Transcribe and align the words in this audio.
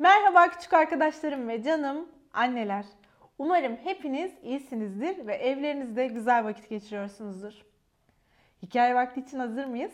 Merhaba 0.00 0.48
küçük 0.48 0.72
arkadaşlarım 0.72 1.48
ve 1.48 1.62
canım 1.62 2.08
anneler. 2.32 2.84
Umarım 3.38 3.76
hepiniz 3.76 4.32
iyisinizdir 4.42 5.26
ve 5.26 5.34
evlerinizde 5.34 6.06
güzel 6.06 6.44
vakit 6.44 6.68
geçiriyorsunuzdur. 6.68 7.52
Hikaye 8.62 8.94
vakti 8.94 9.20
için 9.20 9.38
hazır 9.38 9.64
mıyız? 9.64 9.92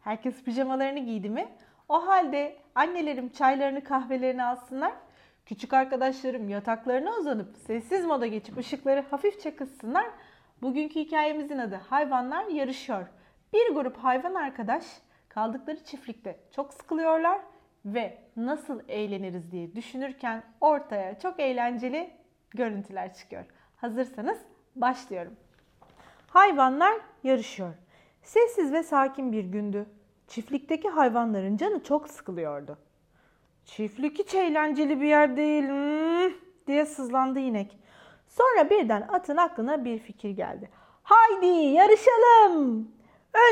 Herkes 0.00 0.42
pijamalarını 0.42 0.98
giydi 0.98 1.30
mi? 1.30 1.48
O 1.88 2.06
halde 2.06 2.56
annelerim 2.74 3.28
çaylarını 3.28 3.84
kahvelerini 3.84 4.44
alsınlar. 4.44 4.92
Küçük 5.46 5.72
arkadaşlarım 5.72 6.48
yataklarına 6.48 7.16
uzanıp 7.16 7.56
sessiz 7.56 8.04
moda 8.04 8.26
geçip 8.26 8.58
ışıkları 8.58 9.04
hafifçe 9.10 9.56
kıssınlar. 9.56 10.06
Bugünkü 10.62 11.00
hikayemizin 11.00 11.58
adı 11.58 11.74
Hayvanlar 11.74 12.44
Yarışıyor. 12.44 13.06
Bir 13.52 13.74
grup 13.74 13.96
hayvan 13.96 14.34
arkadaş 14.34 14.84
kaldıkları 15.28 15.84
çiftlikte 15.84 16.40
çok 16.50 16.74
sıkılıyorlar 16.74 17.40
ve 17.86 18.18
nasıl 18.36 18.80
eğleniriz 18.88 19.52
diye 19.52 19.76
düşünürken 19.76 20.42
ortaya 20.60 21.18
çok 21.18 21.40
eğlenceli 21.40 22.10
görüntüler 22.50 23.14
çıkıyor. 23.14 23.44
Hazırsanız 23.76 24.38
başlıyorum. 24.76 25.36
Hayvanlar 26.28 26.94
yarışıyor. 27.22 27.74
Sessiz 28.22 28.72
ve 28.72 28.82
sakin 28.82 29.32
bir 29.32 29.44
gündü. 29.44 29.86
Çiftlikteki 30.28 30.88
hayvanların 30.88 31.56
canı 31.56 31.82
çok 31.82 32.08
sıkılıyordu. 32.08 32.78
Çiftlik 33.64 34.18
hiç 34.18 34.34
eğlenceli 34.34 35.00
bir 35.00 35.06
yer 35.06 35.36
değil 35.36 35.68
hmm, 35.68 36.32
diye 36.66 36.86
sızlandı 36.86 37.38
inek. 37.38 37.78
Sonra 38.28 38.70
birden 38.70 39.08
atın 39.12 39.36
aklına 39.36 39.84
bir 39.84 39.98
fikir 39.98 40.30
geldi. 40.30 40.70
Haydi 41.02 41.46
yarışalım. 41.46 42.88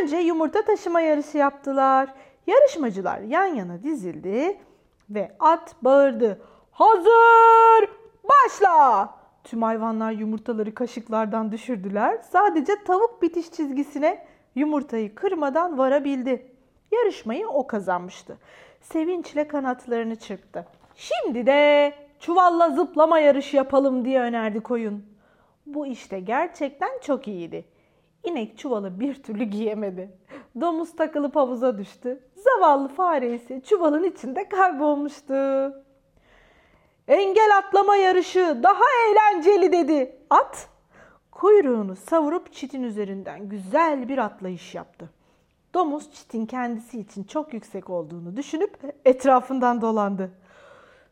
Önce 0.00 0.16
yumurta 0.16 0.62
taşıma 0.62 1.00
yarışı 1.00 1.38
yaptılar. 1.38 2.14
Yarışmacılar 2.46 3.20
yan 3.20 3.46
yana 3.46 3.82
dizildi 3.82 4.58
ve 5.10 5.36
at 5.40 5.74
bağırdı. 5.82 6.40
Hazır! 6.70 7.90
Başla! 8.24 9.14
Tüm 9.44 9.62
hayvanlar 9.62 10.12
yumurtaları 10.12 10.74
kaşıklardan 10.74 11.52
düşürdüler. 11.52 12.18
Sadece 12.30 12.72
tavuk 12.84 13.22
bitiş 13.22 13.50
çizgisine 13.52 14.26
yumurtayı 14.54 15.14
kırmadan 15.14 15.78
varabildi. 15.78 16.52
Yarışmayı 16.92 17.48
o 17.48 17.66
kazanmıştı. 17.66 18.38
Sevinçle 18.80 19.48
kanatlarını 19.48 20.16
çırptı. 20.16 20.66
Şimdi 20.96 21.46
de 21.46 21.92
çuvalla 22.20 22.70
zıplama 22.70 23.18
yarışı 23.18 23.56
yapalım 23.56 24.04
diye 24.04 24.20
önerdi 24.20 24.60
koyun. 24.60 25.04
Bu 25.66 25.86
işte 25.86 26.20
gerçekten 26.20 26.90
çok 27.02 27.28
iyiydi. 27.28 27.64
İnek 28.24 28.58
çuvalı 28.58 29.00
bir 29.00 29.22
türlü 29.22 29.44
giyemedi. 29.44 30.10
Domuz 30.60 30.96
takılıp 30.96 31.36
havuza 31.36 31.78
düştü. 31.78 32.20
Zavallı 32.36 32.88
fare 32.88 33.34
ise 33.34 33.60
çuvalın 33.60 34.04
içinde 34.04 34.48
kaybolmuştu. 34.48 35.34
Engel 37.08 37.56
atlama 37.58 37.96
yarışı 37.96 38.60
daha 38.62 38.84
eğlenceli 39.08 39.72
dedi. 39.72 40.16
At 40.30 40.68
kuyruğunu 41.32 41.96
savurup 41.96 42.52
çitin 42.52 42.82
üzerinden 42.82 43.48
güzel 43.48 44.08
bir 44.08 44.18
atlayış 44.18 44.74
yaptı. 44.74 45.10
Domuz 45.74 46.12
çitin 46.12 46.46
kendisi 46.46 47.00
için 47.00 47.24
çok 47.24 47.54
yüksek 47.54 47.90
olduğunu 47.90 48.36
düşünüp 48.36 48.78
etrafından 49.04 49.80
dolandı. 49.80 50.30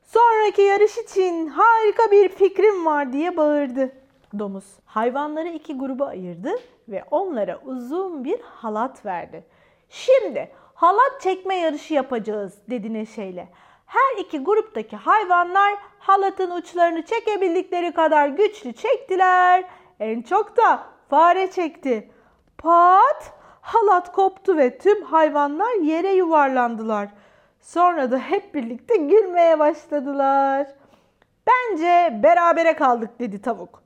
Sonraki 0.03 0.63
yarış 0.63 0.99
için 0.99 1.47
harika 1.47 2.11
bir 2.11 2.29
fikrim 2.29 2.87
var 2.87 3.13
diye 3.13 3.37
bağırdı. 3.37 3.93
Domuz 4.39 4.65
hayvanları 4.85 5.49
iki 5.49 5.79
gruba 5.79 6.07
ayırdı 6.07 6.51
ve 6.89 7.05
onlara 7.11 7.61
uzun 7.65 8.25
bir 8.25 8.41
halat 8.41 9.07
verdi. 9.07 9.45
Şimdi 9.89 10.51
halat 10.75 11.21
çekme 11.21 11.55
yarışı 11.55 11.95
yapacağız 11.95 12.59
dedi 12.71 12.93
neşeyle. 12.93 13.49
Her 13.87 14.23
iki 14.23 14.39
gruptaki 14.39 14.97
hayvanlar 14.97 15.75
halatın 15.99 16.51
uçlarını 16.51 17.05
çekebildikleri 17.05 17.93
kadar 17.93 18.29
güçlü 18.29 18.73
çektiler. 18.73 19.65
En 20.01 20.23
çok 20.23 20.57
da 20.57 20.83
fare 21.11 21.51
çekti. 21.51 22.11
Pat! 22.59 23.33
Halat 23.61 24.13
koptu 24.13 24.57
ve 24.57 24.79
tüm 24.79 25.03
hayvanlar 25.03 25.75
yere 25.83 26.13
yuvarlandılar. 26.13 27.09
Sonra 27.61 28.11
da 28.11 28.19
hep 28.19 28.55
birlikte 28.55 28.97
gülmeye 28.97 29.59
başladılar. 29.59 30.67
Bence 31.47 32.21
berabere 32.23 32.77
kaldık 32.77 33.19
dedi 33.19 33.43
tavuk. 33.43 33.82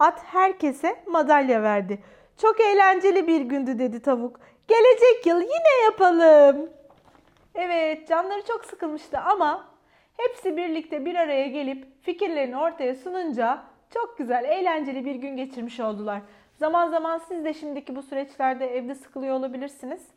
At 0.00 0.24
herkese 0.24 0.96
madalya 1.06 1.62
verdi. 1.62 1.98
Çok 2.36 2.60
eğlenceli 2.60 3.26
bir 3.26 3.40
gündü 3.40 3.78
dedi 3.78 4.02
tavuk. 4.02 4.40
Gelecek 4.68 5.26
yıl 5.26 5.40
yine 5.40 5.84
yapalım. 5.84 6.70
Evet 7.54 8.08
canları 8.08 8.42
çok 8.46 8.64
sıkılmıştı 8.64 9.18
ama 9.18 9.68
hepsi 10.16 10.56
birlikte 10.56 11.04
bir 11.04 11.14
araya 11.14 11.46
gelip 11.46 12.04
fikirlerini 12.04 12.56
ortaya 12.56 12.94
sununca 12.94 13.62
çok 13.94 14.18
güzel 14.18 14.44
eğlenceli 14.44 15.04
bir 15.04 15.14
gün 15.14 15.36
geçirmiş 15.36 15.80
oldular. 15.80 16.20
Zaman 16.58 16.90
zaman 16.90 17.18
siz 17.18 17.44
de 17.44 17.54
şimdiki 17.54 17.96
bu 17.96 18.02
süreçlerde 18.02 18.76
evde 18.76 18.94
sıkılıyor 18.94 19.34
olabilirsiniz. 19.34 20.08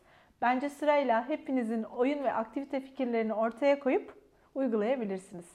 Bence 0.42 0.68
sırayla 0.68 1.28
hepinizin 1.28 1.82
oyun 1.82 2.24
ve 2.24 2.32
aktivite 2.32 2.80
fikirlerini 2.80 3.34
ortaya 3.34 3.78
koyup 3.78 4.14
uygulayabilirsiniz. 4.54 5.46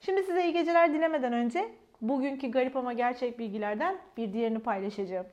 Şimdi 0.00 0.22
size 0.22 0.44
iyi 0.44 0.52
geceler 0.52 0.92
dilemeden 0.92 1.32
önce 1.32 1.68
bugünkü 2.00 2.50
garip 2.50 2.76
ama 2.76 2.92
gerçek 2.92 3.38
bilgilerden 3.38 3.96
bir 4.16 4.32
diğerini 4.32 4.58
paylaşacağım. 4.58 5.26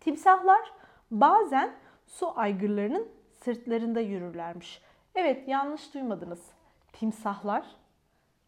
Timsahlar 0.00 0.72
bazen 1.10 1.70
su 2.06 2.38
aygırlarının 2.38 3.08
sırtlarında 3.32 4.00
yürürlermiş. 4.00 4.82
Evet 5.14 5.48
yanlış 5.48 5.94
duymadınız. 5.94 6.50
Timsahlar 6.92 7.66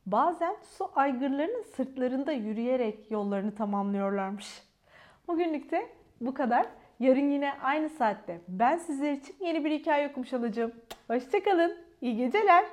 bazen 0.06 0.56
su 0.62 0.90
aygırlarının 0.94 1.62
sırtlarında 1.62 2.32
yürüyerek 2.32 3.10
yollarını 3.10 3.54
tamamlıyorlarmış. 3.54 4.62
Bugünlük 5.28 5.70
de 5.70 5.88
bu 6.20 6.34
kadar. 6.34 6.66
Yarın 7.00 7.30
yine 7.30 7.52
aynı 7.62 7.88
saatte 7.88 8.40
ben 8.48 8.76
sizler 8.76 9.12
için 9.12 9.36
yeni 9.40 9.64
bir 9.64 9.70
hikaye 9.70 10.08
okumuş 10.08 10.32
olacağım. 10.32 10.72
Hoşçakalın. 11.06 11.76
İyi 12.00 12.16
geceler. 12.16 12.64